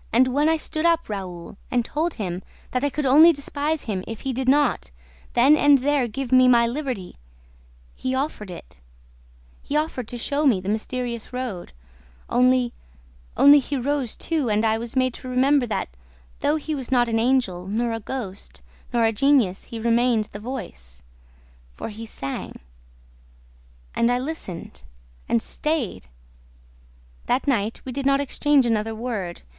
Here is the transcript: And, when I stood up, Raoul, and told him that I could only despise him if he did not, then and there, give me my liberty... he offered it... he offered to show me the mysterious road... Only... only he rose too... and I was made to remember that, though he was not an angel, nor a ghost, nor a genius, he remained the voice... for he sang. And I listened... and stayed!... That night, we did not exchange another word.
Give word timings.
And, 0.14 0.28
when 0.28 0.48
I 0.48 0.56
stood 0.56 0.86
up, 0.86 1.10
Raoul, 1.10 1.58
and 1.70 1.84
told 1.84 2.14
him 2.14 2.42
that 2.70 2.82
I 2.84 2.88
could 2.88 3.04
only 3.04 3.34
despise 3.34 3.84
him 3.84 4.02
if 4.06 4.20
he 4.22 4.32
did 4.32 4.48
not, 4.48 4.90
then 5.34 5.56
and 5.58 5.76
there, 5.76 6.08
give 6.08 6.32
me 6.32 6.48
my 6.48 6.66
liberty... 6.66 7.18
he 7.94 8.14
offered 8.14 8.50
it... 8.50 8.78
he 9.62 9.76
offered 9.76 10.08
to 10.08 10.16
show 10.16 10.46
me 10.46 10.58
the 10.58 10.70
mysterious 10.70 11.34
road... 11.34 11.74
Only... 12.30 12.72
only 13.36 13.58
he 13.58 13.76
rose 13.76 14.16
too... 14.16 14.48
and 14.48 14.64
I 14.64 14.78
was 14.78 14.96
made 14.96 15.12
to 15.20 15.28
remember 15.28 15.66
that, 15.66 15.90
though 16.40 16.56
he 16.56 16.74
was 16.74 16.90
not 16.90 17.06
an 17.08 17.18
angel, 17.18 17.66
nor 17.66 17.92
a 17.92 18.00
ghost, 18.00 18.62
nor 18.90 19.04
a 19.04 19.12
genius, 19.12 19.64
he 19.64 19.78
remained 19.78 20.30
the 20.32 20.40
voice... 20.40 21.02
for 21.74 21.90
he 21.90 22.06
sang. 22.06 22.54
And 23.94 24.10
I 24.10 24.18
listened... 24.18 24.82
and 25.28 25.42
stayed!... 25.42 26.06
That 27.26 27.46
night, 27.46 27.82
we 27.84 27.92
did 27.92 28.06
not 28.06 28.22
exchange 28.22 28.64
another 28.64 28.94
word. 28.94 29.42